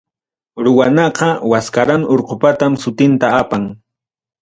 [0.67, 3.63] Ruwanaqa, Waskarán urqupatam sutinta apan.